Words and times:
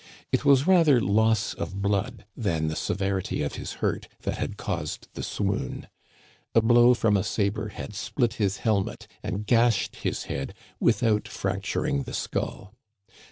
It 0.31 0.43
was 0.43 0.65
rather 0.65 0.99
loss 0.99 1.53
of 1.53 1.79
blood 1.79 2.25
than 2.35 2.69
the 2.69 2.75
severity 2.75 3.43
of 3.43 3.53
his 3.53 3.73
hurt 3.85 4.07
that 4.21 4.39
had 4.39 4.57
caused 4.57 5.07
the 5.13 5.21
swoon. 5.21 5.89
A 6.55 6.61
blow 6.63 6.95
from 6.95 7.15
a 7.15 7.23
saber 7.23 7.67
had 7.67 7.93
split 7.93 8.33
his 8.41 8.57
helmet 8.57 9.05
and 9.21 9.45
gashed 9.45 9.97
his 9.97 10.23
head 10.23 10.55
without 10.79 11.27
fracturing 11.27 12.01
the 12.01 12.13
skull. 12.15 12.73